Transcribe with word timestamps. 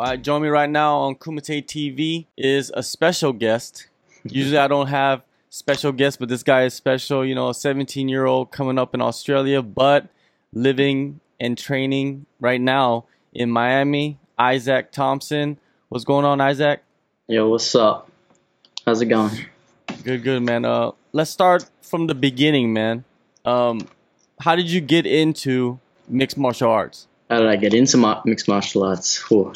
All 0.00 0.06
right, 0.06 0.22
join 0.22 0.40
me 0.40 0.48
right 0.48 0.70
now 0.70 0.96
on 1.00 1.14
Kumite 1.14 1.66
TV 1.66 2.24
is 2.34 2.72
a 2.74 2.82
special 2.82 3.34
guest. 3.34 3.88
Usually 4.24 4.56
I 4.56 4.66
don't 4.66 4.86
have 4.86 5.20
special 5.50 5.92
guests, 5.92 6.16
but 6.16 6.30
this 6.30 6.42
guy 6.42 6.64
is 6.64 6.72
special. 6.72 7.22
You 7.22 7.34
know, 7.34 7.50
a 7.50 7.54
17 7.54 8.08
year 8.08 8.24
old 8.24 8.50
coming 8.50 8.78
up 8.78 8.94
in 8.94 9.02
Australia, 9.02 9.60
but 9.60 10.08
living 10.54 11.20
and 11.38 11.58
training 11.58 12.24
right 12.40 12.62
now 12.62 13.04
in 13.34 13.50
Miami. 13.50 14.18
Isaac 14.38 14.90
Thompson. 14.90 15.58
What's 15.90 16.06
going 16.06 16.24
on, 16.24 16.40
Isaac? 16.40 16.82
Yo, 17.28 17.50
what's 17.50 17.74
up? 17.74 18.10
How's 18.86 19.02
it 19.02 19.06
going? 19.10 19.48
Good, 20.02 20.22
good, 20.22 20.42
man. 20.42 20.64
Uh, 20.64 20.92
let's 21.12 21.30
start 21.30 21.68
from 21.82 22.06
the 22.06 22.14
beginning, 22.14 22.72
man. 22.72 23.04
Um, 23.44 23.86
how 24.40 24.56
did 24.56 24.70
you 24.70 24.80
get 24.80 25.04
into 25.04 25.78
mixed 26.08 26.38
martial 26.38 26.70
arts? 26.70 27.06
How 27.28 27.40
did 27.40 27.50
I 27.50 27.56
get 27.56 27.74
into 27.74 27.98
my 27.98 28.18
mixed 28.24 28.48
martial 28.48 28.82
arts? 28.82 29.18
Whew. 29.28 29.52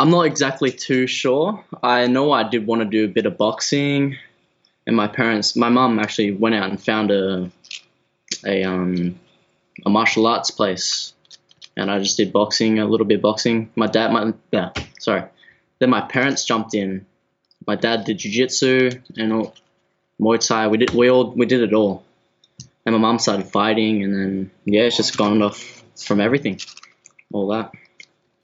I'm 0.00 0.10
not 0.10 0.22
exactly 0.22 0.72
too 0.72 1.06
sure. 1.06 1.62
I 1.82 2.06
know 2.06 2.32
I 2.32 2.48
did 2.48 2.66
want 2.66 2.80
to 2.80 2.86
do 2.86 3.04
a 3.04 3.08
bit 3.08 3.26
of 3.26 3.36
boxing, 3.36 4.16
and 4.86 4.96
my 4.96 5.06
parents, 5.06 5.54
my 5.54 5.68
mom 5.68 5.98
actually 5.98 6.32
went 6.32 6.54
out 6.54 6.70
and 6.70 6.82
found 6.82 7.10
a 7.10 7.50
a 8.46 8.64
um 8.64 9.20
a 9.84 9.90
martial 9.90 10.26
arts 10.26 10.50
place, 10.50 11.12
and 11.76 11.90
I 11.90 11.98
just 11.98 12.16
did 12.16 12.32
boxing, 12.32 12.78
a 12.78 12.86
little 12.86 13.04
bit 13.04 13.20
boxing. 13.20 13.70
My 13.76 13.88
dad, 13.88 14.10
my 14.10 14.32
yeah, 14.50 14.70
sorry. 14.98 15.24
Then 15.80 15.90
my 15.90 16.00
parents 16.00 16.46
jumped 16.46 16.72
in. 16.72 17.04
My 17.66 17.76
dad 17.76 18.06
did 18.06 18.20
jujitsu 18.20 19.02
and 19.18 19.32
all, 19.34 19.54
Muay 20.18 20.38
Thai. 20.46 20.68
We 20.68 20.78
did 20.78 20.92
we 20.92 21.10
all 21.10 21.30
we 21.32 21.44
did 21.44 21.60
it 21.60 21.74
all, 21.74 22.04
and 22.86 22.94
my 22.94 22.98
mom 22.98 23.18
started 23.18 23.48
fighting, 23.48 24.02
and 24.02 24.14
then 24.14 24.50
yeah, 24.64 24.84
it's 24.84 24.96
just 24.96 25.18
gone 25.18 25.42
off 25.42 25.84
from 25.94 26.22
everything, 26.22 26.58
all 27.34 27.48
that. 27.48 27.74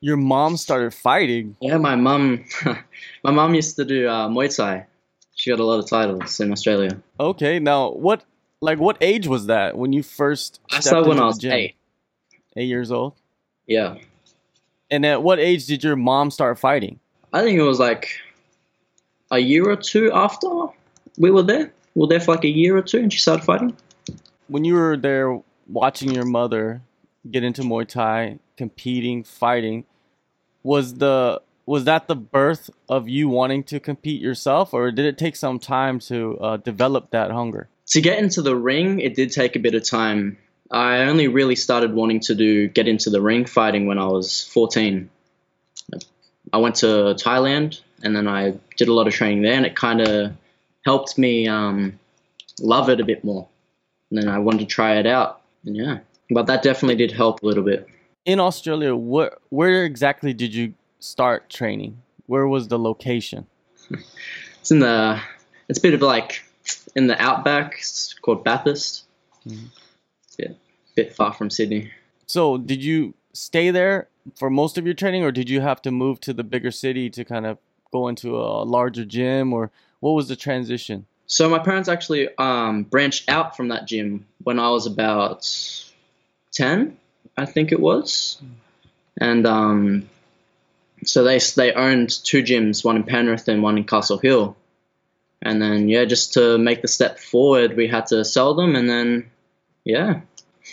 Your 0.00 0.16
mom 0.16 0.56
started 0.56 0.92
fighting. 0.94 1.56
Yeah, 1.61 1.78
my 1.78 1.97
mom, 1.97 2.44
my 3.25 3.30
mom 3.30 3.55
used 3.55 3.77
to 3.77 3.84
do 3.84 4.08
uh, 4.08 4.28
Muay 4.28 4.55
Thai. 4.55 4.86
She 5.34 5.50
got 5.50 5.61
a 5.61 5.64
lot 5.64 5.78
of 5.78 5.88
titles 5.88 6.41
in 6.41 6.53
Australia. 6.53 7.00
Okay, 7.20 7.58
now 7.58 7.91
what? 7.91 8.25
Like, 8.61 8.78
what 8.78 8.97
age 9.00 9.27
was 9.27 9.47
that 9.47 9.77
when 9.77 9.92
you 9.92 10.03
first? 10.03 10.61
I 10.72 10.80
started 10.80 11.08
when 11.08 11.20
I 11.20 11.27
was 11.27 11.38
gym? 11.38 11.53
eight. 11.53 11.75
Eight 12.56 12.69
years 12.69 12.91
old. 12.91 13.12
Yeah, 13.66 13.97
And 14.91 15.05
at 15.05 15.22
what 15.22 15.38
age 15.41 15.66
did 15.66 15.83
your 15.83 15.97
mom 15.97 16.31
start 16.31 16.58
fighting? 16.58 17.00
I 17.33 17.42
think 17.42 17.58
it 17.58 17.62
was 17.62 17.81
like 17.81 18.08
a 19.31 19.38
year 19.41 19.69
or 19.69 19.77
two 19.77 20.12
after 20.12 20.48
we 21.19 21.31
were 21.31 21.42
there. 21.42 21.72
We 21.94 22.00
were 22.03 22.06
there 22.06 22.20
for 22.20 22.33
like 22.34 22.44
a 22.44 22.48
year 22.48 22.77
or 22.77 22.83
two, 22.83 22.98
and 22.98 23.12
she 23.12 23.19
started 23.19 23.44
fighting. 23.44 23.77
When 24.48 24.64
you 24.64 24.75
were 24.75 24.97
there 24.97 25.42
watching 25.69 26.12
your 26.12 26.25
mother 26.25 26.81
get 27.31 27.42
into 27.42 27.62
Muay 27.62 27.86
Thai, 27.88 28.38
competing, 28.57 29.25
fighting, 29.25 29.85
was 30.62 30.95
the 30.95 31.41
was 31.67 31.85
that 31.85 32.07
the 32.07 32.15
birth 32.15 32.71
of 32.89 33.09
you 33.09 33.29
wanting 33.29 33.65
to 33.65 33.81
compete 33.81 34.23
yourself, 34.23 34.73
or 34.73 34.93
did 34.93 35.05
it 35.05 35.19
take 35.19 35.35
some 35.35 35.59
time 35.59 35.99
to 35.99 36.39
uh, 36.39 36.57
develop 36.59 37.11
that 37.11 37.33
hunger? 37.33 37.69
To 37.89 38.01
get 38.01 38.19
into 38.19 38.41
the 38.41 38.55
ring, 38.55 39.01
it 39.01 39.15
did 39.15 39.33
take 39.33 39.57
a 39.57 39.59
bit 39.59 39.75
of 39.75 39.84
time. 39.84 40.39
I 40.71 41.03
only 41.03 41.29
really 41.29 41.57
started 41.57 41.93
wanting 41.93 42.21
to 42.21 42.34
do 42.34 42.69
get 42.69 42.89
into 42.89 43.11
the 43.11 43.21
ring 43.21 43.47
fighting 43.47 43.87
when 43.87 43.99
I 43.99 44.07
was 44.07 44.45
14. 44.45 45.11
I 46.53 46.59
went 46.59 46.77
to 46.77 46.87
Thailand 46.87 47.81
and 48.03 48.15
then 48.15 48.29
I 48.29 48.55
did 48.77 48.89
a 48.89 48.93
lot 48.93 49.07
of 49.07 49.15
training 49.15 49.43
there, 49.43 49.55
and 49.55 49.67
it 49.67 49.75
kind 49.75 50.01
of 50.01 50.33
helped 50.84 51.19
me 51.19 51.49
um, 51.49 51.99
love 52.61 52.89
it 52.89 53.01
a 53.01 53.05
bit 53.05 53.25
more. 53.25 53.49
And 54.11 54.23
then 54.23 54.29
I 54.29 54.39
wanted 54.39 54.61
to 54.61 54.67
try 54.67 54.99
it 54.99 55.07
out, 55.07 55.41
and 55.65 55.77
yeah, 55.77 55.99
but 56.31 56.47
that 56.47 56.62
definitely 56.62 56.97
did 56.97 57.11
help 57.12 57.43
a 57.43 57.47
little 57.47 57.65
bit. 57.65 57.89
In 58.27 58.41
Australia, 58.41 58.94
where 58.94 59.38
where 59.48 59.84
exactly 59.84 60.34
did 60.34 60.52
you 60.52 60.74
start 60.98 61.48
training? 61.48 62.02
Where 62.27 62.46
was 62.46 62.69
the 62.69 62.78
location? 62.78 63.46
It's 64.60 64.72
in 64.72 64.81
the, 64.81 65.20
it's 65.69 65.78
a 65.78 65.82
bit 65.82 65.94
of 65.94 66.03
like 66.03 66.42
in 66.97 67.06
the 67.06 67.16
outback. 67.22 67.76
It's 67.78 68.15
called 68.15 68.42
Bathurst. 68.42 69.04
Mhm. 69.47 69.69
Yeah, 70.38 70.48
bit 70.97 71.15
far 71.15 71.32
from 71.32 71.50
Sydney. 71.50 71.92
So, 72.26 72.59
did 72.59 72.82
you 72.82 73.15
stay 73.32 73.70
there 73.70 74.09
for 74.34 74.50
most 74.50 74.76
of 74.76 74.84
your 74.84 74.94
training, 74.94 75.22
or 75.22 75.31
did 75.31 75.48
you 75.48 75.60
have 75.60 75.81
to 75.82 75.92
move 75.92 76.19
to 76.22 76.32
the 76.32 76.42
bigger 76.42 76.72
city 76.72 77.09
to 77.10 77.25
kind 77.25 77.47
of 77.47 77.59
go 77.92 78.09
into 78.09 78.36
a 78.36 78.65
larger 78.65 79.04
gym, 79.04 79.53
or 79.53 79.70
what 80.00 80.12
was 80.12 80.26
the 80.26 80.34
transition? 80.34 81.06
So 81.28 81.48
my 81.48 81.60
parents 81.60 81.88
actually 81.88 82.28
um, 82.38 82.82
branched 82.82 83.28
out 83.28 83.56
from 83.56 83.69
that 83.69 83.86
gym 83.86 84.26
when 84.42 84.59
I 84.59 84.70
was 84.70 84.86
about 84.86 85.48
ten, 86.50 86.98
I 87.36 87.44
think 87.47 87.72
it 87.72 87.80
was, 87.80 88.41
and 89.20 89.47
um, 89.47 90.08
so 91.04 91.22
they 91.24 91.38
they 91.56 91.72
owned 91.72 92.10
two 92.24 92.42
gyms, 92.42 92.84
one 92.84 92.97
in 92.97 93.04
Penrith 93.04 93.48
and 93.48 93.62
one 93.62 93.76
in 93.78 93.84
Castle 93.84 94.19
Hill, 94.19 94.56
and 95.42 95.60
then 95.60 95.88
yeah, 95.88 96.04
just 96.04 96.34
to 96.34 96.58
make 96.58 96.82
the 96.82 96.88
step 96.88 97.19
forward, 97.19 97.76
we 97.76 97.88
had 97.88 98.06
to 98.08 98.24
sell 98.24 98.54
them, 98.54 98.74
and 98.74 98.88
then 98.88 99.30
yeah, 99.84 100.20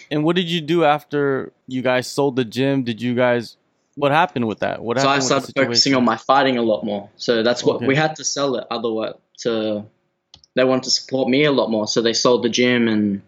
And 0.10 0.24
what 0.24 0.36
did 0.36 0.50
you 0.50 0.62
do 0.62 0.84
after 0.86 1.52
you 1.68 1.82
guys 1.82 2.08
sold 2.08 2.36
the 2.36 2.46
gym? 2.46 2.84
Did 2.84 3.02
you 3.02 3.14
guys? 3.14 3.58
What 3.96 4.12
happened 4.12 4.48
with 4.48 4.60
that? 4.60 4.82
What 4.82 5.00
so 5.00 5.08
I 5.08 5.20
started 5.20 5.54
focusing 5.56 5.94
on 5.94 6.04
my 6.04 6.18
fighting 6.18 6.58
a 6.58 6.64
lot 6.64 6.84
more. 6.84 7.10
So 7.16 7.44
that's 7.44 7.64
what 7.64 7.76
Okay. 7.76 7.86
we 7.88 7.96
had 7.96 8.16
to 8.16 8.24
sell 8.24 8.56
it. 8.56 8.66
Otherwise, 8.72 9.14
to 9.40 9.86
they 10.56 10.64
wanted 10.64 10.84
to 10.86 10.90
support 10.92 11.30
me 11.30 11.44
a 11.46 11.52
lot 11.52 11.70
more, 11.70 11.88
so 11.88 12.02
they 12.02 12.14
sold 12.14 12.44
the 12.44 12.50
gym, 12.50 12.88
and 12.88 13.22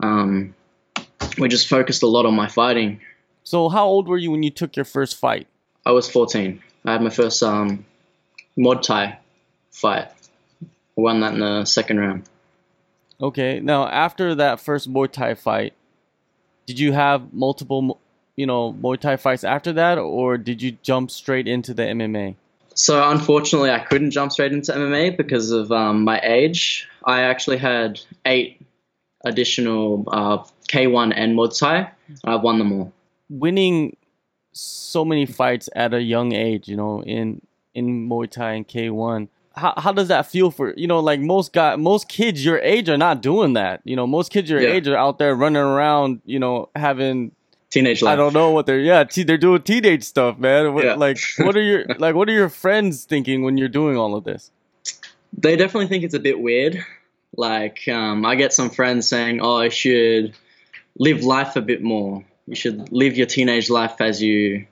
um, 0.00 0.54
we 1.38 1.48
just 1.48 1.68
focused 1.68 2.02
a 2.02 2.06
lot 2.06 2.26
on 2.26 2.34
my 2.34 2.48
fighting. 2.48 3.00
So, 3.42 3.68
how 3.68 3.86
old 3.86 4.08
were 4.08 4.16
you 4.16 4.30
when 4.30 4.42
you 4.42 4.50
took 4.50 4.76
your 4.76 4.84
first 4.84 5.16
fight? 5.16 5.46
I 5.84 5.92
was 5.92 6.08
14. 6.08 6.62
I 6.84 6.92
had 6.92 7.02
my 7.02 7.10
first 7.10 7.42
um, 7.42 7.84
Muay 8.58 8.80
Thai 8.80 9.18
fight. 9.70 10.08
I 10.62 10.66
won 11.00 11.20
that 11.20 11.34
in 11.34 11.40
the 11.40 11.64
second 11.64 12.00
round. 12.00 12.22
Okay. 13.20 13.60
Now, 13.60 13.86
after 13.88 14.34
that 14.34 14.60
first 14.60 14.90
Muay 14.90 15.10
Thai 15.10 15.34
fight, 15.34 15.74
did 16.66 16.78
you 16.78 16.92
have 16.92 17.32
multiple, 17.32 18.00
you 18.36 18.46
know, 18.46 18.72
Muay 18.72 18.98
Thai 18.98 19.16
fights 19.16 19.44
after 19.44 19.72
that, 19.74 19.98
or 19.98 20.38
did 20.38 20.62
you 20.62 20.72
jump 20.82 21.10
straight 21.10 21.46
into 21.46 21.74
the 21.74 21.82
MMA? 21.82 22.36
So 22.74 23.08
unfortunately, 23.08 23.70
I 23.70 23.78
couldn't 23.78 24.10
jump 24.10 24.32
straight 24.32 24.52
into 24.52 24.72
MMA 24.72 25.16
because 25.16 25.52
of 25.52 25.70
um, 25.70 26.02
my 26.02 26.20
age. 26.22 26.88
I 27.04 27.22
actually 27.22 27.58
had 27.58 28.00
eight 28.24 28.60
additional 29.24 30.04
uh, 30.08 30.38
K1 30.68 31.12
and 31.16 31.36
Muay 31.36 31.58
Thai. 31.58 31.90
I've 32.24 32.42
won 32.42 32.58
them 32.58 32.72
all. 32.72 32.92
Winning 33.30 33.96
so 34.52 35.04
many 35.04 35.26
fights 35.26 35.68
at 35.74 35.92
a 35.94 36.00
young 36.02 36.32
age, 36.32 36.68
you 36.68 36.76
know, 36.76 37.02
in 37.02 37.40
in 37.74 38.08
Muay 38.08 38.30
Thai 38.30 38.52
and 38.52 38.68
K1. 38.68 39.28
How, 39.56 39.72
how 39.76 39.92
does 39.92 40.08
that 40.08 40.26
feel 40.26 40.50
for 40.50 40.74
you 40.76 40.86
know 40.88 40.98
like 40.98 41.20
most 41.20 41.52
guy 41.52 41.76
most 41.76 42.08
kids 42.08 42.44
your 42.44 42.58
age 42.58 42.88
are 42.88 42.96
not 42.96 43.22
doing 43.22 43.52
that 43.52 43.82
you 43.84 43.94
know 43.94 44.04
most 44.04 44.32
kids 44.32 44.50
your 44.50 44.60
Yeah. 44.60 44.70
age 44.70 44.88
are 44.88 44.96
out 44.96 45.18
there 45.20 45.32
running 45.36 45.62
around 45.62 46.20
you 46.24 46.40
know 46.40 46.70
having 46.74 47.30
Teenage 47.70 48.02
life. 48.02 48.14
I 48.14 48.16
don't 48.16 48.32
know 48.32 48.50
what 48.50 48.66
they're 48.66 48.80
yeah 48.80 49.04
they're 49.04 49.38
doing 49.38 49.62
teenage 49.62 50.02
stuff 50.02 50.38
man 50.40 50.74
what, 50.74 50.84
Yeah. 50.84 50.94
like 50.96 51.18
what 51.38 51.56
are 51.56 51.62
your 51.62 51.84
like 52.00 52.16
what 52.16 52.28
are 52.28 52.32
your 52.32 52.48
friends 52.48 53.04
thinking 53.04 53.44
when 53.44 53.56
you're 53.56 53.68
doing 53.68 53.96
all 53.96 54.16
of 54.16 54.24
this 54.24 54.50
they 55.38 55.54
definitely 55.54 55.86
think 55.86 56.02
it's 56.02 56.14
a 56.14 56.20
bit 56.20 56.40
weird. 56.40 56.84
Like, 57.36 57.86
um, 57.88 58.24
I 58.24 58.34
get 58.36 58.52
some 58.52 58.70
friends 58.70 59.08
saying, 59.08 59.40
"Oh, 59.40 59.56
I 59.56 59.68
should 59.68 60.34
live 60.98 61.24
life 61.24 61.56
a 61.56 61.60
bit 61.62 61.82
more. 61.82 62.24
You 62.46 62.54
should 62.54 62.92
live 62.92 63.16
your 63.16 63.26
teenage 63.26 63.70
life 63.70 64.00
as 64.00 64.22
you 64.22 64.66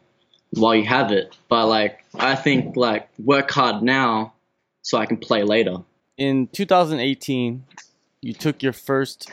while 0.51 0.75
you 0.75 0.85
have 0.87 1.11
it." 1.13 1.37
But 1.49 1.67
like, 1.67 2.05
I 2.15 2.35
think 2.37 2.77
like 2.77 3.09
work 3.19 3.51
hard 3.51 3.83
now 3.83 4.35
so 4.83 4.99
I 4.99 5.07
can 5.07 5.17
play 5.17 5.43
later. 5.43 5.77
in 6.19 6.47
2018 6.49 7.65
you 8.21 8.35
took 8.35 8.63
your 8.63 8.73
first 8.75 9.33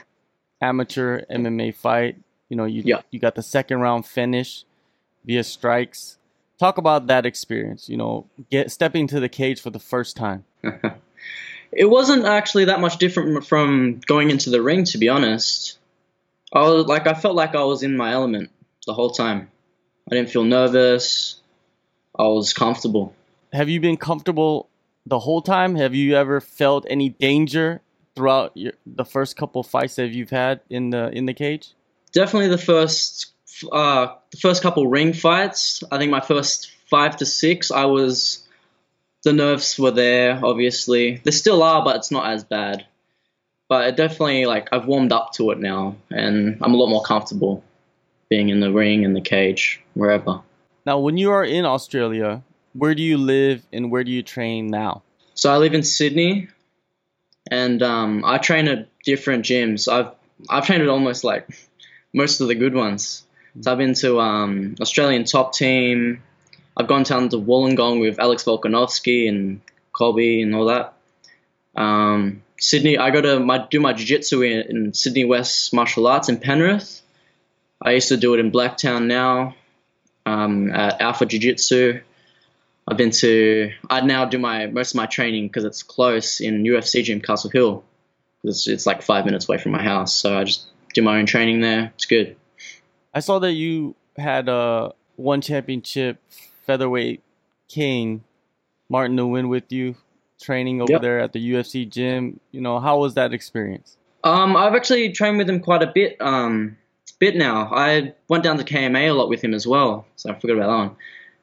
amateur 0.61 1.21
MMA 1.29 1.71
fight 1.75 2.15
you 2.49 2.55
know 2.55 2.65
you 2.65 2.81
Yeah. 2.85 3.01
you 3.11 3.19
got 3.19 3.35
the 3.35 3.43
second 3.43 3.79
round 3.81 4.05
finish 4.05 4.63
via 5.25 5.43
strikes 5.43 6.17
talk 6.57 6.77
about 6.77 7.07
that 7.07 7.25
experience 7.25 7.89
you 7.89 7.97
know 7.97 8.27
get 8.49 8.71
stepping 8.71 9.07
to 9.07 9.19
the 9.19 9.27
cage 9.29 9.59
for 9.61 9.69
the 9.71 9.79
first 9.79 10.15
time 10.15 10.45
it 11.71 11.85
wasn't 11.85 12.25
actually 12.25 12.65
that 12.65 12.79
much 12.79 12.97
different 12.97 13.45
from 13.45 13.99
going 14.05 14.29
into 14.29 14.49
the 14.49 14.61
ring, 14.61 14.85
to 14.85 14.97
be 14.97 15.09
honest. 15.09 15.77
I 16.53 16.61
was 16.61 16.85
like, 16.87 17.07
I 17.07 17.13
felt 17.13 17.35
like 17.35 17.55
I 17.55 17.63
was 17.63 17.83
in 17.83 17.95
my 17.95 18.11
element 18.11 18.49
the 18.85 18.93
whole 18.93 19.11
time. 19.11 19.51
I 20.09 20.15
didn't 20.15 20.29
feel 20.31 20.43
nervous. 20.43 21.39
I 22.17 22.23
was 22.23 22.53
comfortable. 22.53 23.13
have 23.53 23.69
you 23.69 23.79
been 23.79 23.97
comfortable 23.97 24.69
the 25.05 25.19
whole 25.19 25.41
time 25.41 25.75
have 25.75 25.95
you 25.95 26.15
ever 26.15 26.41
felt 26.41 26.85
any 26.89 27.09
danger 27.09 27.81
throughout 28.15 28.51
your, 28.55 28.73
the 28.85 29.05
first 29.05 29.37
couple 29.37 29.63
fights 29.63 29.95
that 29.95 30.09
you've 30.09 30.29
had 30.29 30.59
in 30.69 30.89
the 30.89 31.09
in 31.17 31.25
the 31.25 31.33
cage 31.33 31.73
definitely 32.11 32.49
the 32.49 32.57
first 32.57 33.31
uh, 33.71 34.15
the 34.31 34.37
first 34.37 34.61
couple 34.61 34.87
ring 34.87 35.13
fights. 35.13 35.83
I 35.91 35.97
think 35.97 36.11
my 36.11 36.21
first 36.21 36.71
five 36.89 37.17
to 37.17 37.25
six, 37.25 37.71
I 37.71 37.85
was 37.85 38.47
the 39.23 39.33
nerves 39.33 39.77
were 39.77 39.91
there. 39.91 40.39
Obviously, 40.43 41.21
they 41.23 41.31
still 41.31 41.63
are, 41.63 41.83
but 41.83 41.97
it's 41.97 42.11
not 42.11 42.31
as 42.31 42.43
bad. 42.43 42.85
But 43.67 43.87
it 43.87 43.97
definitely 43.97 44.45
like 44.45 44.69
I've 44.71 44.85
warmed 44.85 45.11
up 45.11 45.33
to 45.33 45.51
it 45.51 45.59
now, 45.59 45.97
and 46.09 46.57
I'm 46.61 46.73
a 46.73 46.77
lot 46.77 46.89
more 46.89 47.03
comfortable 47.03 47.63
being 48.29 48.49
in 48.49 48.59
the 48.59 48.71
ring 48.71 49.03
in 49.03 49.13
the 49.13 49.21
cage 49.21 49.81
wherever. 49.93 50.41
Now, 50.85 50.99
when 50.99 51.17
you 51.17 51.31
are 51.31 51.43
in 51.43 51.65
Australia, 51.65 52.41
where 52.73 52.95
do 52.95 53.03
you 53.03 53.17
live 53.17 53.63
and 53.71 53.91
where 53.91 54.03
do 54.03 54.11
you 54.11 54.23
train 54.23 54.67
now? 54.67 55.03
So 55.35 55.51
I 55.51 55.57
live 55.57 55.73
in 55.73 55.83
Sydney, 55.83 56.47
and 57.51 57.81
um, 57.83 58.23
I 58.25 58.37
train 58.37 58.67
at 58.67 58.87
different 59.03 59.45
gyms. 59.45 59.91
I've 59.91 60.13
I've 60.49 60.65
trained 60.65 60.81
at 60.81 60.89
almost 60.89 61.23
like 61.23 61.47
most 62.13 62.41
of 62.41 62.47
the 62.47 62.55
good 62.55 62.73
ones. 62.73 63.23
So 63.61 63.71
I've 63.71 63.77
been 63.77 63.93
to 63.95 64.19
um, 64.19 64.75
Australian 64.81 65.25
top 65.25 65.53
team. 65.53 66.23
I've 66.79 66.87
gone 66.87 67.03
down 67.03 67.27
to 67.29 67.37
Wollongong 67.37 67.99
with 67.99 68.19
Alex 68.19 68.45
Volkanovski 68.45 69.27
and 69.27 69.59
Colby 69.91 70.41
and 70.41 70.55
all 70.55 70.67
that. 70.67 70.93
Um, 71.75 72.41
Sydney, 72.57 72.97
I 72.97 73.11
go 73.11 73.21
to 73.21 73.39
my 73.41 73.67
do 73.69 73.81
my 73.81 73.91
jiu-jitsu 73.91 74.41
in, 74.41 74.61
in 74.69 74.93
Sydney 74.93 75.25
West 75.25 75.73
Martial 75.73 76.07
Arts 76.07 76.29
in 76.29 76.37
Penrith. 76.39 77.01
I 77.81 77.91
used 77.91 78.07
to 78.09 78.17
do 78.17 78.33
it 78.33 78.39
in 78.39 78.51
Blacktown 78.51 79.07
now 79.07 79.55
um, 80.25 80.71
at 80.71 81.01
Alpha 81.01 81.25
Jiu 81.25 81.39
Jitsu. 81.39 81.99
I've 82.87 82.97
been 82.97 83.11
to. 83.11 83.71
I 83.89 83.99
now 84.01 84.25
do 84.25 84.39
my 84.39 84.67
most 84.67 84.91
of 84.91 84.95
my 84.95 85.05
training 85.05 85.47
because 85.47 85.65
it's 85.65 85.83
close 85.83 86.39
in 86.39 86.63
UFC 86.63 87.03
gym 87.03 87.19
Castle 87.19 87.49
Hill. 87.49 87.83
It's, 88.45 88.69
it's 88.69 88.85
like 88.85 89.01
five 89.01 89.25
minutes 89.25 89.49
away 89.49 89.57
from 89.57 89.73
my 89.73 89.83
house, 89.83 90.13
so 90.13 90.37
I 90.37 90.45
just 90.45 90.65
do 90.93 91.01
my 91.01 91.19
own 91.19 91.25
training 91.25 91.59
there. 91.59 91.91
It's 91.95 92.05
good. 92.05 92.37
I 93.13 93.19
saw 93.19 93.39
that 93.39 93.51
you 93.51 93.95
had 94.17 94.47
uh, 94.47 94.91
one 95.17 95.41
championship 95.41 96.21
featherweight 96.69 97.23
king, 97.67 98.23
Martin 98.89 99.17
Nguyen, 99.17 99.49
with 99.49 99.71
you 99.71 99.95
training 100.39 100.81
over 100.81 100.93
Yep. 100.93 101.01
there 101.01 101.19
at 101.19 101.33
the 101.33 101.39
UFC 101.53 101.89
gym. 101.89 102.39
You 102.51 102.61
know, 102.61 102.79
how 102.79 102.99
was 102.99 103.15
that 103.15 103.33
experience? 103.33 103.97
Um, 104.23 104.55
I've 104.55 104.75
actually 104.75 105.11
trained 105.13 105.39
with 105.39 105.49
him 105.49 105.61
quite 105.61 105.81
a 105.81 105.91
bit. 105.91 106.17
Um, 106.19 106.77
bit 107.17 107.35
now. 107.35 107.69
I 107.73 108.13
went 108.27 108.43
down 108.43 108.57
to 108.59 108.63
KMA 108.63 109.09
a 109.09 109.13
lot 109.13 109.29
with 109.29 109.43
him 109.43 109.53
as 109.55 109.65
well, 109.65 110.05
so 110.15 110.29
I 110.29 110.39
forgot 110.39 110.57
about 110.57 110.67
that 110.67 110.77
one. 110.77 110.95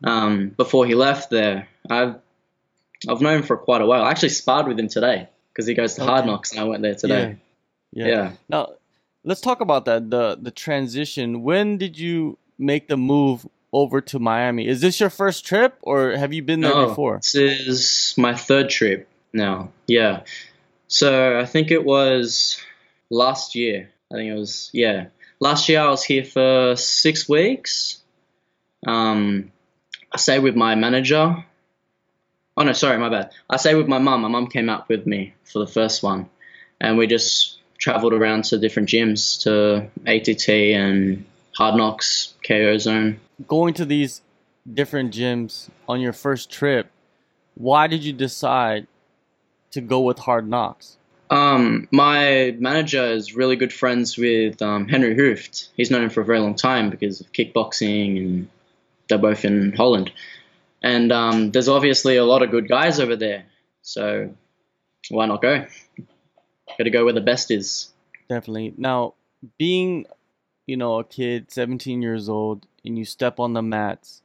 Um, 0.04 0.48
before 0.50 0.86
he 0.86 0.94
left 0.94 1.30
there, 1.30 1.66
I've 1.90 2.14
I've 3.08 3.20
known 3.20 3.38
him 3.38 3.42
for 3.42 3.56
quite 3.56 3.80
a 3.80 3.86
while. 3.86 4.02
I 4.02 4.10
actually 4.10 4.28
sparred 4.30 4.68
with 4.68 4.78
him 4.78 4.88
today 4.88 5.28
because 5.52 5.66
he 5.66 5.74
goes 5.74 5.94
to 5.94 6.04
Hard 6.04 6.24
Knocks, 6.26 6.52
and 6.52 6.60
I 6.60 6.64
went 6.64 6.82
there 6.82 6.94
today. 6.94 7.36
Yeah. 7.92 8.06
Yeah. 8.06 8.32
Now, 8.48 8.74
let's 9.24 9.40
talk 9.40 9.60
about 9.60 9.86
that 9.86 10.08
the 10.10 10.38
the 10.40 10.52
transition. 10.52 11.42
When 11.42 11.78
did 11.78 11.98
you 11.98 12.38
make 12.58 12.88
the 12.88 12.96
move 12.96 13.46
over 13.76 14.00
to 14.00 14.18
Miami? 14.18 14.66
Is 14.66 14.80
this 14.80 15.00
your 15.00 15.10
first 15.10 15.44
trip, 15.44 15.76
or 15.82 16.12
have 16.12 16.32
you 16.32 16.42
been 16.42 16.60
there 16.62 16.74
No, 16.74 16.88
before? 16.88 17.18
This 17.18 17.34
is 17.34 18.14
my 18.16 18.34
third 18.34 18.70
trip 18.70 19.06
now. 19.34 19.70
Yeah. 19.86 20.22
So 20.88 21.38
I 21.38 21.44
think 21.44 21.70
it 21.70 21.84
was 21.84 22.58
last 23.10 23.54
year. 23.54 23.90
I 24.10 24.14
think 24.16 24.30
it 24.32 24.38
was 24.38 24.70
yeah. 24.72 25.06
Last 25.40 25.68
year 25.68 25.80
I 25.80 25.90
was 25.90 26.02
here 26.02 26.24
for 26.24 26.74
six 26.76 27.28
weeks. 27.28 27.98
Um, 28.86 29.52
I 30.10 30.16
stayed 30.16 30.38
with 30.42 30.56
my 30.56 30.74
manager. 30.74 31.44
Oh 32.56 32.62
no, 32.62 32.72
sorry, 32.72 32.96
my 32.98 33.10
bad. 33.10 33.32
I 33.50 33.58
stayed 33.58 33.74
with 33.74 33.88
my 33.88 33.98
mum. 33.98 34.22
My 34.22 34.28
mum 34.28 34.46
came 34.46 34.70
up 34.70 34.88
with 34.88 35.06
me 35.06 35.34
for 35.44 35.58
the 35.58 35.66
first 35.66 36.02
one, 36.02 36.30
and 36.80 36.96
we 36.96 37.06
just 37.06 37.58
traveled 37.76 38.14
around 38.14 38.44
to 38.44 38.58
different 38.58 38.88
gyms 38.88 39.42
to 39.42 39.90
ATT 40.06 40.48
and 40.48 41.26
Hard 41.54 41.76
Knocks, 41.76 42.32
KO 42.46 42.78
Zone. 42.78 43.20
Going 43.46 43.74
to 43.74 43.84
these 43.84 44.22
different 44.72 45.12
gyms 45.12 45.68
on 45.88 46.00
your 46.00 46.12
first 46.12 46.50
trip, 46.50 46.90
why 47.54 47.86
did 47.86 48.04
you 48.04 48.12
decide 48.12 48.86
to 49.72 49.80
go 49.80 50.00
with 50.00 50.18
Hard 50.18 50.48
Knocks? 50.48 50.96
Um, 51.28 51.88
my 51.90 52.54
manager 52.58 53.04
is 53.04 53.34
really 53.34 53.56
good 53.56 53.72
friends 53.72 54.16
with 54.16 54.62
um, 54.62 54.88
Henry 54.88 55.16
Hooft. 55.16 55.68
He's 55.76 55.90
known 55.90 56.04
him 56.04 56.10
for 56.10 56.20
a 56.20 56.24
very 56.24 56.38
long 56.38 56.54
time 56.54 56.90
because 56.90 57.20
of 57.20 57.32
kickboxing, 57.32 58.16
and 58.16 58.48
they're 59.08 59.18
both 59.18 59.44
in 59.44 59.72
Holland. 59.72 60.12
And 60.82 61.10
um, 61.10 61.50
there's 61.50 61.68
obviously 61.68 62.16
a 62.16 62.24
lot 62.24 62.42
of 62.42 62.50
good 62.50 62.68
guys 62.68 63.00
over 63.00 63.16
there, 63.16 63.46
so 63.82 64.34
why 65.10 65.26
not 65.26 65.42
go? 65.42 65.66
Got 66.78 66.84
to 66.84 66.90
go 66.90 67.04
where 67.04 67.14
the 67.14 67.20
best 67.20 67.50
is. 67.50 67.90
Definitely. 68.28 68.74
Now, 68.76 69.14
being, 69.58 70.06
you 70.66 70.76
know, 70.76 70.98
a 70.98 71.04
kid, 71.04 71.50
17 71.50 72.02
years 72.02 72.28
old, 72.28 72.66
and 72.86 72.96
you 72.96 73.04
step 73.04 73.40
on 73.40 73.52
the 73.52 73.62
mats, 73.62 74.22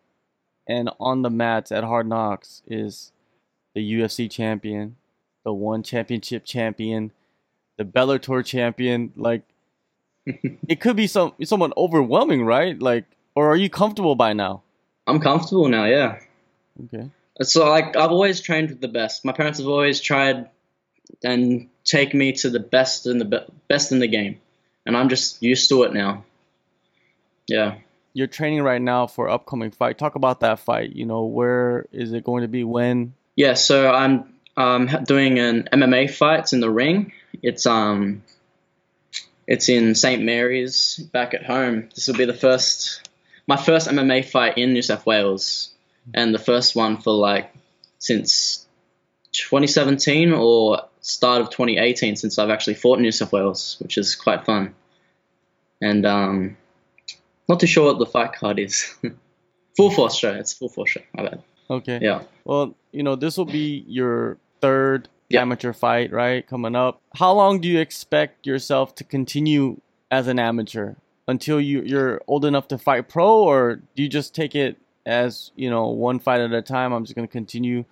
and 0.68 0.90
on 1.00 1.24
the 1.24 1.30
mats 1.30 1.72
at 1.72 1.84
Hard 1.84 2.08
Knocks 2.08 2.62
is 2.68 3.12
the 3.74 4.00
UFC 4.00 4.30
champion, 4.30 4.96
the 5.44 5.54
one 5.54 5.84
championship 5.84 6.46
champion, 6.46 7.12
the 7.78 7.84
Bellator 7.84 8.46
champion. 8.46 9.12
Like, 9.16 9.44
it 10.26 10.80
could 10.80 10.96
be 10.96 11.08
some 11.08 11.34
somewhat 11.44 11.74
overwhelming, 11.76 12.46
right? 12.46 12.80
Like, 12.80 13.06
or 13.36 13.50
are 13.50 13.56
you 13.56 13.70
comfortable 13.70 14.16
by 14.16 14.34
now? 14.34 14.62
I'm 15.08 15.20
comfortable 15.20 15.68
now, 15.68 15.86
yeah. 15.86 16.20
Okay. 16.86 17.10
So 17.42 17.68
like 17.68 17.96
I've 17.96 18.12
always 18.12 18.42
trained 18.42 18.70
with 18.70 18.82
the 18.82 18.88
best. 18.88 19.26
My 19.26 19.34
parents 19.34 19.60
have 19.60 19.68
always 19.68 20.00
tried 20.00 20.50
and 21.24 21.70
take 21.84 22.14
me 22.14 22.34
to 22.34 22.50
the 22.50 22.60
best 22.60 23.08
in 23.08 23.18
the 23.18 23.26
be- 23.26 23.54
best 23.68 23.92
in 23.92 24.00
the 24.00 24.08
game, 24.08 24.40
and 24.86 24.96
I'm 24.96 25.10
just 25.10 25.42
used 25.42 25.70
to 25.70 25.84
it 25.84 25.94
now. 25.94 26.24
Yeah. 27.48 27.78
You're 28.14 28.28
training 28.28 28.62
right 28.62 28.82
now 28.82 29.08
for 29.08 29.30
upcoming 29.30 29.72
fight. 29.72 29.98
Talk 29.98 30.16
about 30.16 30.42
that 30.42 30.60
fight. 30.60 30.94
You 30.94 31.06
know, 31.06 31.26
where 31.26 31.86
is 31.92 32.14
it 32.14 32.24
going 32.24 32.42
to 32.42 32.48
be? 32.48 32.64
When? 32.64 33.14
Yeah, 33.36 33.54
so 33.54 33.90
I'm 33.92 34.34
um, 34.58 34.88
doing 35.06 35.40
an 35.40 35.70
MMA 35.72 36.12
fight. 36.12 36.42
It's 36.42 36.54
in 36.54 36.60
the 36.60 36.70
ring. 36.70 37.14
It's 37.42 37.66
um, 37.66 38.24
it's 39.48 39.70
in 39.70 39.96
St 39.96 40.22
Mary's 40.24 40.98
back 40.98 41.34
at 41.34 41.46
home. 41.46 41.90
This 41.96 42.08
will 42.08 42.16
be 42.16 42.26
the 42.26 42.34
first, 42.34 43.10
my 43.48 43.58
first 43.58 43.88
MMA 43.88 44.26
fight 44.26 44.58
in 44.58 44.74
New 44.74 44.82
South 44.82 45.06
Wales, 45.06 45.72
and 46.14 46.34
the 46.34 46.40
first 46.40 46.76
one 46.76 46.98
for 46.98 47.14
like 47.14 47.54
since 48.00 48.68
2017 49.34 50.34
or 50.34 50.84
start 51.02 51.42
of 51.42 51.50
2018 51.50 52.16
since 52.16 52.38
I've 52.38 52.50
actually 52.50 52.76
fought 52.76 52.98
in 52.98 53.04
New 53.04 53.12
South 53.12 53.32
Wales, 53.32 53.78
which 53.80 53.98
is 53.98 54.16
quite 54.16 54.46
fun. 54.46 54.76
And 55.82 56.06
um, 56.06 56.58
not 57.50 57.60
too 57.60 57.68
sure 57.68 57.86
what 57.86 58.00
the 58.00 58.06
fight 58.06 58.34
card 58.34 58.60
is. 58.60 58.94
full 59.78 59.92
force 59.92 60.16
show. 60.16 60.34
It's 60.34 60.54
full 60.54 60.70
force 60.70 60.92
show. 60.92 61.02
My 61.16 61.24
bad. 61.24 61.44
Okay. 61.70 62.00
Yeah. 62.02 62.24
Well, 62.46 62.76
you 62.92 63.04
know, 63.04 63.16
this 63.16 63.38
will 63.38 63.46
be 63.46 63.84
your 63.88 64.38
third 64.62 65.08
Yep. 65.30 65.42
amateur 65.44 65.72
fight, 65.72 66.12
right? 66.12 66.46
Coming 66.46 66.76
up. 66.76 67.00
How 67.16 67.32
long 67.32 67.62
do 67.62 67.70
you 67.70 67.80
expect 67.80 68.46
yourself 68.46 68.96
to 68.96 69.06
continue 69.06 69.80
as 70.12 70.28
an 70.28 70.40
amateur 70.40 70.96
until 71.26 71.62
you 71.62 71.82
you're 71.84 72.20
old 72.28 72.44
enough 72.44 72.68
to 72.68 72.78
fight 72.78 73.08
pro, 73.08 73.44
or 73.44 73.78
do 73.96 74.04
you 74.04 74.10
just 74.10 74.36
take 74.36 74.56
it 74.56 74.76
as 75.06 75.52
you 75.56 75.70
know 75.70 75.88
one 75.88 76.20
fight 76.20 76.42
at 76.42 76.52
a 76.52 76.62
time? 76.62 76.92
I'm 76.92 77.06
just 77.06 77.16
gonna 77.16 77.30
continue 77.30 77.86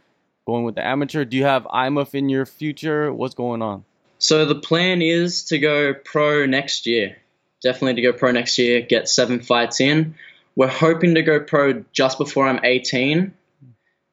going 0.46 0.66
with 0.66 0.76
the 0.76 0.86
amateur. 0.86 1.24
Do 1.24 1.38
you 1.38 1.46
have 1.46 1.64
IMMAF 1.64 2.14
in 2.14 2.28
your 2.28 2.46
future? 2.46 3.14
What's 3.14 3.36
going 3.36 3.62
on? 3.62 3.86
So 4.18 4.44
the 4.44 4.56
plan 4.56 5.02
is 5.02 5.46
to 5.46 5.60
go 5.60 5.94
pro 5.94 6.46
next 6.46 6.88
year. 6.88 7.20
Definitely 7.62 8.02
to 8.02 8.12
go 8.12 8.14
pro 8.14 8.32
next 8.32 8.58
year, 8.58 8.82
get 8.82 9.10
seven 9.10 9.42
fights 9.42 9.82
in. 9.82 10.16
We're 10.56 10.68
hoping 10.68 11.16
to 11.16 11.22
go 11.22 11.40
pro 11.40 11.84
just 11.92 12.18
before 12.18 12.48
I'm 12.48 12.60
18, 12.64 13.34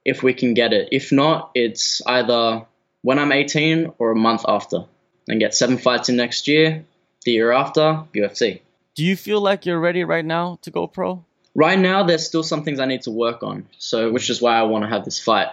if 0.05 0.23
we 0.23 0.35
can 0.35 0.55
get 0.55 0.73
it. 0.73 0.89
If 0.93 1.13
not, 1.13 1.51
it's 1.55 2.03
either 2.07 2.67
when 3.03 3.19
I'm 3.19 3.33
18 3.33 3.93
or 3.99 4.13
a 4.13 4.17
month 4.17 4.45
after. 4.47 4.85
And 5.29 5.41
get 5.41 5.55
seven 5.55 5.79
fights 5.79 6.09
in 6.09 6.17
next 6.17 6.47
year, 6.47 6.85
the 7.25 7.33
year 7.33 7.51
after, 7.51 8.05
UFC. 8.15 8.61
Do 8.95 9.05
you 9.05 9.17
feel 9.17 9.41
like 9.41 9.67
you're 9.67 9.81
ready 9.81 10.05
right 10.05 10.25
now 10.25 10.59
to 10.63 10.71
go 10.71 10.87
pro? 10.87 11.25
Right 11.55 11.79
now, 11.79 12.05
there's 12.05 12.25
still 12.25 12.43
some 12.43 12.65
things 12.65 12.81
I 12.81 12.87
need 12.87 13.03
to 13.03 13.11
work 13.11 13.43
on. 13.43 13.67
So, 13.79 14.13
which 14.13 14.31
is 14.31 14.41
why 14.41 14.57
I 14.57 14.63
want 14.63 14.85
to 14.85 14.89
have 14.89 15.05
this 15.05 15.19
fight, 15.19 15.49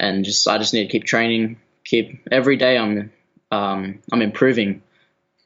and 0.00 0.24
just 0.24 0.48
I 0.48 0.58
just 0.58 0.74
need 0.74 0.84
to 0.84 0.90
keep 0.90 1.04
training. 1.04 1.60
Keep 1.84 2.28
every 2.32 2.56
day. 2.56 2.76
I'm 2.78 3.12
um, 3.50 4.00
I'm 4.10 4.22
improving. 4.22 4.82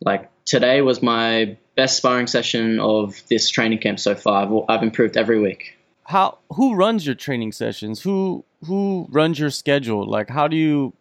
Like 0.00 0.30
today 0.46 0.80
was 0.80 1.02
my 1.02 1.56
best 1.74 1.98
sparring 1.98 2.26
session 2.26 2.80
of 2.80 3.22
this 3.28 3.50
training 3.50 3.78
camp 3.80 4.00
so 4.00 4.14
far. 4.14 4.46
I've, 4.46 4.64
I've 4.68 4.82
improved 4.82 5.16
every 5.16 5.38
week. 5.38 5.76
How 6.04 6.38
who 6.50 6.74
runs 6.74 7.04
your 7.04 7.16
training 7.16 7.52
sessions? 7.52 8.00
Who 8.02 8.44
who 8.64 9.08
runs 9.10 9.38
your 9.38 9.50
schedule? 9.50 10.08
Like 10.08 10.30
how 10.30 10.48
do 10.48 10.56
you, 10.56 10.94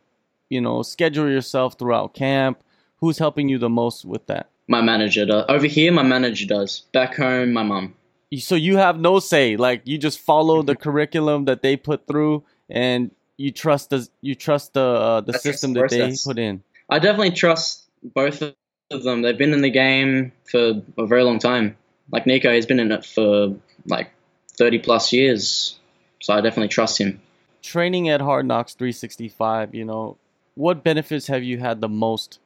you 0.50 0.60
know, 0.60 0.82
schedule 0.82 1.30
yourself 1.30 1.78
throughout 1.78 2.16
camp? 2.16 2.62
Who's 2.98 3.20
helping 3.20 3.48
you 3.48 3.60
the 3.60 3.70
most 3.70 4.04
with 4.04 4.25
that? 4.28 4.50
My 4.68 4.82
manager 4.82 5.25
does. 5.25 5.46
Over 5.48 5.68
here, 5.68 5.92
my 5.92 6.02
manager 6.02 6.48
does. 6.48 6.82
Back 6.92 7.16
home, 7.16 7.54
my 7.54 7.62
mom. 7.62 7.94
So 8.40 8.56
you 8.56 8.78
have 8.78 9.00
no 9.00 9.20
say. 9.20 9.58
Like 9.58 9.84
you 9.86 10.00
just 10.00 10.20
follow 10.20 10.64
the 10.64 10.75
curriculum 10.75 11.46
that 11.46 11.62
they 11.62 11.78
put 11.78 12.08
through, 12.08 12.44
and 12.68 13.12
you 13.38 13.52
trust 13.52 13.92
the 13.92 14.08
you 14.22 14.34
trust 14.34 14.74
the 14.74 14.82
uh, 14.82 15.22
the 15.22 15.36
I 15.36 15.38
system 15.38 15.74
the 15.74 15.82
that 15.82 15.92
they 15.92 16.16
put 16.24 16.40
in. 16.40 16.64
I 16.90 16.98
definitely 16.98 17.32
trust 17.32 17.84
both 18.04 18.42
of 18.42 18.56
them. 18.89 19.22
They've 19.22 19.38
been 19.38 19.54
in 19.54 19.62
the 19.62 19.70
game 19.70 20.32
for 20.50 20.82
a 20.98 21.06
very 21.06 21.24
long 21.24 21.39
time. 21.39 21.77
Like 22.12 22.25
Nico, 22.25 22.54
he's 22.54 22.65
been 22.65 22.80
in 22.80 22.92
it 22.92 23.06
for 23.06 23.56
like 23.86 24.12
30 24.58 24.80
plus 24.80 25.12
years. 25.12 25.77
So 26.22 26.34
I 26.34 26.42
definitely 26.42 26.70
trust 26.70 27.00
him. 27.00 27.22
Training 27.62 28.10
at 28.10 28.22
Hard 28.22 28.46
Knocks 28.46 28.74
365. 28.75 29.74
You 29.74 29.86
know, 29.86 30.18
what 30.54 30.84
benefits 30.84 31.27
have 31.27 31.44
you 31.44 31.58
had 31.58 31.82
the 31.82 31.89
most 31.89 32.39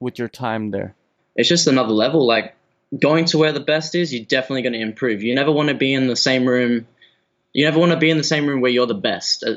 with 0.00 0.18
your 0.18 0.28
time 0.28 0.70
there? 0.70 0.94
It's 1.36 1.48
just 1.48 1.66
another 1.66 1.92
level. 1.92 2.26
Like 2.26 2.54
going 2.98 3.26
to 3.26 3.38
where 3.38 3.52
the 3.52 3.60
best 3.60 3.94
is, 3.94 4.12
you're 4.12 4.24
definitely 4.24 4.62
going 4.62 4.72
to 4.74 4.80
improve. 4.80 5.22
You 5.22 5.34
never 5.34 5.52
want 5.52 5.68
to 5.68 5.74
be 5.74 5.92
in 5.92 6.06
the 6.06 6.16
same 6.16 6.46
room 6.46 6.86
you 7.52 7.64
never 7.64 7.78
want 7.78 7.92
to 7.92 7.98
be 7.98 8.10
in 8.10 8.18
the 8.18 8.24
same 8.24 8.46
room 8.46 8.60
where 8.60 8.70
you're 8.70 8.86
the 8.86 8.94
best 8.94 9.44
uh, 9.44 9.56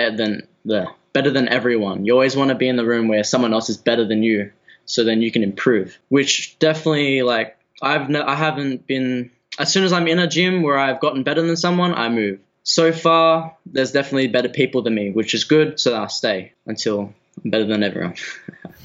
uh, 0.00 0.16
than 0.16 0.46
the 0.64 0.86
better 1.12 1.30
than 1.30 1.48
everyone. 1.48 2.04
You 2.04 2.12
always 2.12 2.36
want 2.36 2.48
to 2.48 2.54
be 2.54 2.68
in 2.68 2.76
the 2.76 2.84
room 2.84 3.08
where 3.08 3.24
someone 3.24 3.54
else 3.54 3.70
is 3.70 3.76
better 3.76 4.06
than 4.06 4.22
you, 4.22 4.52
so 4.86 5.04
then 5.04 5.22
you 5.22 5.30
can 5.30 5.42
improve. 5.42 5.98
Which 6.08 6.58
definitely 6.58 7.22
like 7.22 7.58
I've 7.82 8.08
no, 8.08 8.24
I 8.24 8.34
haven't 8.34 8.86
been 8.86 9.30
as 9.58 9.72
soon 9.72 9.84
as 9.84 9.92
I'm 9.92 10.08
in 10.08 10.18
a 10.18 10.26
gym 10.26 10.62
where 10.62 10.78
I've 10.78 11.00
gotten 11.00 11.22
better 11.22 11.42
than 11.42 11.56
someone, 11.56 11.94
I 11.94 12.08
move. 12.08 12.40
So 12.62 12.92
far, 12.92 13.56
there's 13.66 13.92
definitely 13.92 14.28
better 14.28 14.48
people 14.48 14.82
than 14.82 14.94
me, 14.94 15.10
which 15.12 15.34
is 15.34 15.44
good. 15.44 15.78
So 15.78 15.94
I'll 15.94 16.08
stay 16.08 16.52
until 16.66 17.14
I'm 17.44 17.50
better 17.50 17.64
than 17.64 17.82
everyone. 17.82 18.14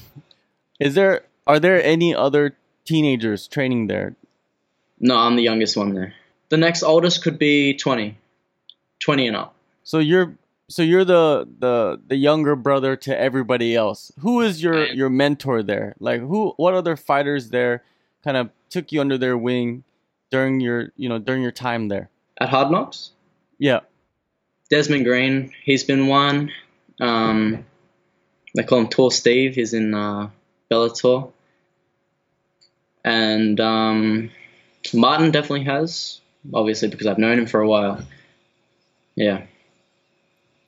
is 0.79 0.93
there 0.95 1.23
are 1.47 1.59
there 1.59 1.81
any 1.83 2.13
other 2.13 2.55
teenagers 2.85 3.47
training 3.47 3.87
there? 3.87 4.15
No, 4.99 5.17
I'm 5.17 5.35
the 5.35 5.43
youngest 5.43 5.75
one 5.75 5.93
there. 5.93 6.13
The 6.49 6.57
next 6.57 6.83
oldest 6.83 7.23
could 7.23 7.39
be 7.39 7.75
20, 7.75 8.17
20 8.99 9.27
and 9.27 9.35
up. 9.37 9.55
So 9.83 9.99
you're 9.99 10.35
so 10.71 10.81
you're 10.81 11.05
the 11.05 11.47
the 11.59 12.01
the 12.07 12.15
younger 12.15 12.55
brother 12.55 12.95
to 12.95 13.17
everybody 13.17 13.75
else. 13.75 14.11
Who 14.19 14.41
is 14.41 14.63
your 14.63 14.85
your 14.85 15.09
mentor 15.09 15.63
there? 15.63 15.95
Like 15.99 16.21
who? 16.21 16.53
What 16.57 16.73
other 16.73 16.95
fighters 16.95 17.49
there 17.49 17.83
kind 18.23 18.37
of 18.37 18.49
took 18.69 18.91
you 18.91 19.01
under 19.01 19.17
their 19.17 19.37
wing 19.37 19.83
during 20.29 20.59
your 20.59 20.91
you 20.95 21.09
know 21.09 21.19
during 21.19 21.41
your 21.43 21.51
time 21.51 21.89
there 21.89 22.09
at 22.39 22.49
Hard 22.49 22.71
Knocks? 22.71 23.11
Yeah, 23.59 23.81
Desmond 24.69 25.05
Green. 25.05 25.51
He's 25.63 25.83
been 25.83 26.07
one. 26.07 26.51
Um, 26.99 27.65
they 28.55 28.63
call 28.63 28.79
him 28.79 28.87
Tall 28.87 29.11
Steve. 29.11 29.55
He's 29.55 29.73
in 29.73 29.93
uh, 29.93 30.29
Bellator. 30.71 31.31
And 33.03 33.59
um, 33.59 34.29
Martin 34.93 35.31
definitely 35.31 35.65
has, 35.65 36.21
obviously 36.53 36.89
because 36.89 37.07
I've 37.07 37.17
known 37.17 37.39
him 37.39 37.47
for 37.47 37.59
a 37.61 37.67
while. 37.67 38.01
Yeah. 39.15 39.45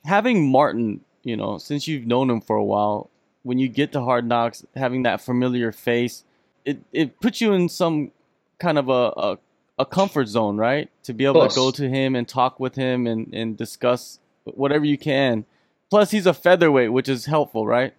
Having 0.04 0.50
Martin, 0.50 1.00
you 1.22 1.36
know, 1.36 1.58
since 1.58 1.88
you've 1.88 2.06
known 2.06 2.30
him 2.30 2.40
for 2.40 2.56
a 2.56 2.64
while, 2.64 3.10
when 3.42 3.58
you 3.58 3.68
get 3.68 3.92
to 3.92 4.00
Hard 4.00 4.26
Knocks, 4.26 4.64
having 4.74 5.02
that 5.04 5.20
familiar 5.20 5.72
face, 5.72 6.24
it, 6.64 6.78
it 6.92 7.20
puts 7.20 7.40
you 7.40 7.52
in 7.52 7.68
some 7.68 8.10
kind 8.58 8.78
of 8.78 8.88
a, 8.88 8.92
a, 8.92 9.38
a 9.78 9.86
comfort 9.86 10.28
zone, 10.28 10.56
right? 10.56 10.90
To 11.04 11.12
be 11.12 11.24
able 11.24 11.46
to 11.46 11.54
go 11.54 11.70
to 11.70 11.88
him 11.88 12.16
and 12.16 12.26
talk 12.26 12.58
with 12.58 12.74
him 12.74 13.06
and, 13.06 13.32
and 13.34 13.56
discuss 13.56 14.18
whatever 14.44 14.84
you 14.84 14.98
can. 14.98 15.44
Plus, 15.90 16.10
he's 16.10 16.26
a 16.26 16.34
featherweight, 16.34 16.92
which 16.92 17.08
is 17.08 17.26
helpful, 17.26 17.66
right? 17.66 17.94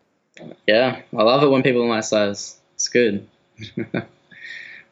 Yeah, 0.67 1.01
I 1.15 1.23
love 1.23 1.43
it 1.43 1.49
when 1.49 1.63
people 1.63 1.83
are 1.83 1.87
my 1.87 2.01
size. 2.01 2.59
It's 2.73 2.89
good. 2.89 3.27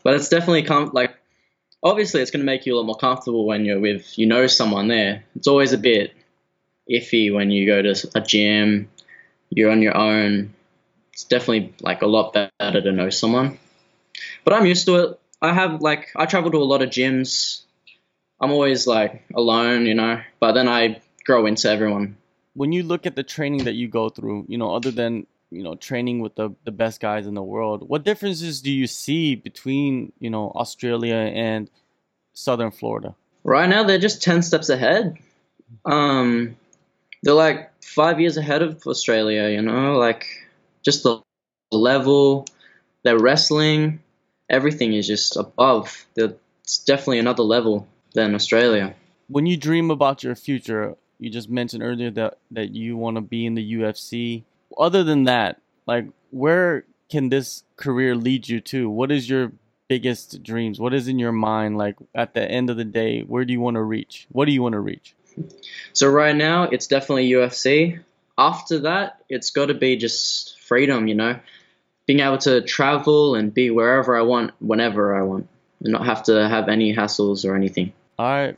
but 0.04 0.14
it's 0.14 0.30
definitely 0.30 0.64
com- 0.64 0.92
like 0.94 1.16
obviously 1.82 2.22
it's 2.22 2.32
going 2.32 2.40
to 2.42 2.46
make 2.46 2.66
you 2.66 2.76
a 2.76 2.78
lot 2.78 2.86
more 2.86 2.96
comfortable 2.96 3.46
when 3.46 3.66
you're 3.66 3.80
with 3.80 4.18
you 4.18 4.26
know 4.26 4.48
someone 4.48 4.88
there. 4.88 5.26
It's 5.36 5.48
always 5.48 5.74
a 5.74 5.78
bit 5.78 6.14
iffy 6.90 7.34
when 7.34 7.52
you 7.52 7.66
go 7.66 7.82
to 7.82 8.10
a 8.16 8.22
gym, 8.22 8.90
you're 9.50 9.72
on 9.72 9.82
your 9.82 9.96
own. 9.96 10.54
It's 11.14 11.24
definitely 11.26 11.74
like 11.82 12.02
a 12.02 12.08
lot 12.08 12.34
better 12.34 12.82
to 12.82 12.92
know 12.92 13.10
someone. 13.10 13.60
But 14.44 14.54
I'm 14.54 14.66
used 14.66 14.86
to 14.88 14.96
it. 14.96 15.20
I 15.42 15.54
have 15.54 15.82
like 15.82 16.10
I 16.16 16.26
travel 16.26 16.52
to 16.52 16.58
a 16.58 16.64
lot 16.64 16.82
of 16.82 16.90
gyms. 16.90 17.62
I'm 18.40 18.52
always 18.52 18.88
like 18.88 19.24
alone, 19.34 19.86
you 19.86 19.94
know, 19.94 20.22
but 20.40 20.54
then 20.54 20.68
I 20.68 21.02
grow 21.26 21.46
into 21.46 21.70
everyone. 21.70 22.18
When 22.56 22.72
you 22.72 22.84
look 22.84 23.06
at 23.06 23.16
the 23.16 23.24
training 23.24 23.66
that 23.66 23.74
you 23.74 23.88
go 23.88 24.10
through, 24.10 24.46
you 24.48 24.58
know, 24.58 24.76
other 24.76 24.92
than 24.92 25.28
you 25.54 25.64
know 25.64 25.76
training 25.76 26.20
with 26.20 26.36
the 26.36 26.50
the 26.66 26.72
best 26.72 27.00
guys 27.00 27.28
in 27.28 27.36
the 27.36 27.44
world 27.44 27.88
what 27.88 28.04
differences 28.04 28.62
do 28.62 28.72
you 28.72 28.88
see 28.88 29.36
between 29.36 30.12
you 30.20 30.30
know 30.30 30.52
australia 30.56 31.16
and 31.16 31.70
southern 32.34 32.72
florida 32.72 33.14
right 33.44 33.70
now 33.70 33.84
they're 33.84 34.00
just 34.00 34.24
10 34.24 34.42
steps 34.42 34.70
ahead 34.70 35.18
um 35.86 36.56
they're 37.24 37.34
like 37.34 37.72
five 37.84 38.20
years 38.20 38.38
ahead 38.38 38.62
of 38.62 38.82
australia 38.86 39.50
you 39.50 39.62
know 39.62 39.98
like 39.98 40.28
just 40.84 41.04
the 41.04 41.20
level 41.72 42.46
their 43.04 43.18
wrestling 43.18 44.00
everything 44.50 44.94
is 44.94 45.08
just 45.08 45.36
above 45.36 46.06
it's 46.16 46.78
definitely 46.86 47.20
another 47.20 47.44
level 47.44 47.88
than 48.14 48.36
australia 48.36 48.94
when 49.28 49.46
you 49.46 49.58
dream 49.58 49.90
about 49.90 50.24
your 50.24 50.36
future 50.36 50.96
you 51.20 51.30
just 51.30 51.50
mentioned 51.50 51.82
earlier 51.82 52.12
that 52.12 52.38
that 52.52 52.76
you 52.76 52.96
want 52.96 53.16
to 53.16 53.22
be 53.22 53.46
in 53.46 53.56
the 53.56 53.74
ufc 53.74 54.44
other 54.78 55.04
than 55.04 55.26
that, 55.26 55.62
like 55.86 56.06
where 56.32 56.86
can 57.10 57.30
this 57.30 57.64
career 57.76 58.16
lead 58.16 58.50
you 58.50 58.60
to? 58.62 58.90
What 58.90 59.12
is 59.12 59.30
your 59.30 59.52
biggest 59.88 60.44
dreams? 60.44 60.80
What 60.80 60.94
is 60.94 61.08
in 61.08 61.20
your 61.20 61.32
mind? 61.32 61.78
Like 61.78 61.96
at 62.16 62.34
the 62.34 62.50
end 62.50 62.70
of 62.70 62.78
the 62.78 62.86
day, 62.86 63.22
where 63.22 63.46
do 63.46 63.54
you 63.54 63.60
want 63.60 63.76
to 63.76 63.84
reach? 63.84 64.28
What 64.32 64.46
do 64.46 64.52
you 64.52 64.62
want 64.62 64.74
to 64.74 64.80
reach? 64.80 65.16
So 65.94 66.10
right 66.10 66.36
now, 66.36 66.64
it's 66.64 66.88
definitely 66.88 67.30
UFC. 67.30 68.00
After 68.38 68.80
that, 68.80 69.22
it's 69.30 69.52
got 69.52 69.68
to 69.68 69.74
be 69.74 69.96
just 69.96 70.60
freedom, 70.62 71.08
you 71.08 71.16
know, 71.16 71.40
being 72.08 72.20
able 72.20 72.40
to 72.40 72.62
travel 72.62 73.36
and 73.36 73.54
be 73.54 73.70
wherever 73.70 74.18
I 74.18 74.22
want, 74.22 74.52
whenever 74.60 75.16
I 75.16 75.22
want, 75.22 75.48
and 75.82 75.94
not 75.94 76.06
have 76.06 76.24
to 76.24 76.48
have 76.48 76.68
any 76.68 76.96
hassles 76.96 77.46
or 77.46 77.56
anything. 77.56 77.94
All 78.18 78.26
right, 78.26 78.58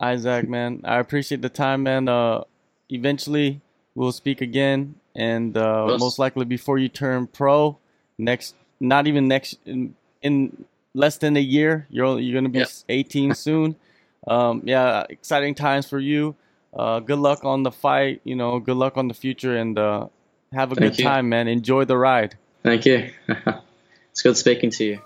Isaac, 0.00 0.48
man, 0.48 0.80
I 0.84 0.98
appreciate 0.98 1.42
the 1.42 1.48
time, 1.48 1.84
man. 1.84 2.08
Uh, 2.08 2.44
eventually, 2.90 3.60
we'll 3.94 4.12
speak 4.12 4.40
again 4.40 4.96
and 5.14 5.56
uh, 5.56 5.96
most 5.98 6.18
likely 6.18 6.44
before 6.44 6.78
you 6.78 6.88
turn 6.88 7.26
pro 7.26 7.78
next 8.18 8.54
not 8.80 9.06
even 9.06 9.28
next 9.28 9.58
in, 9.66 9.94
in 10.22 10.64
less 10.94 11.18
than 11.18 11.36
a 11.36 11.40
year 11.40 11.86
you're 11.90 12.18
you're 12.18 12.34
gonna 12.34 12.48
be 12.48 12.60
yep. 12.60 12.68
18 12.88 13.34
soon 13.34 13.76
um, 14.26 14.62
yeah 14.64 15.04
exciting 15.08 15.54
times 15.54 15.88
for 15.88 15.98
you 15.98 16.34
uh, 16.74 17.00
good 17.00 17.18
luck 17.18 17.44
on 17.44 17.62
the 17.62 17.72
fight 17.72 18.20
you 18.24 18.36
know 18.36 18.58
good 18.58 18.76
luck 18.76 18.96
on 18.96 19.08
the 19.08 19.14
future 19.14 19.56
and 19.56 19.78
uh, 19.78 20.06
have 20.52 20.72
a 20.72 20.74
Thank 20.74 20.96
good 20.96 20.98
you. 20.98 21.04
time 21.04 21.28
man 21.28 21.48
enjoy 21.48 21.84
the 21.84 21.96
ride 21.96 22.36
Thank 22.62 22.86
you. 22.86 23.10
it's 24.10 24.22
good 24.22 24.36
speaking 24.36 24.70
to 24.70 24.84
you. 24.84 25.00